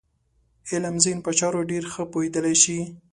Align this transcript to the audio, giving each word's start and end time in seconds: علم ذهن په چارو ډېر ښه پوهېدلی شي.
علم 0.71 0.95
ذهن 1.03 1.19
په 1.25 1.31
چارو 1.39 1.61
ډېر 1.71 1.83
ښه 1.93 2.03
پوهېدلی 2.11 2.55
شي. 2.63 2.79